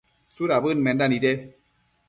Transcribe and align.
¿tsudabëd 0.35 0.81
menda 0.87 1.11
nide? 1.13 1.33